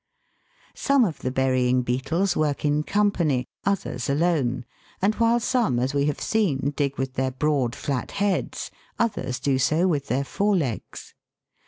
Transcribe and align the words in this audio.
Some 0.73 1.05
of 1.05 1.19
the 1.19 1.29
burying 1.29 1.83
beetles 1.83 2.35
work 2.35 2.65
in 2.65 2.81
company, 2.81 3.45
others 3.65 4.09
alone, 4.09 4.65
and 4.99 5.13
while 5.13 5.39
some, 5.39 5.77
as 5.77 5.93
we 5.93 6.05
have 6.07 6.19
seen, 6.19 6.71
dig 6.75 6.97
with 6.97 7.13
their 7.13 7.29
broad 7.29 7.75
flat 7.75 8.09
heads, 8.13 8.71
others 8.97 9.39
do 9.39 9.59
so 9.59 9.87
with 9.87 10.07
their 10.07 10.23
fore 10.23 10.55
legs. 10.55 11.13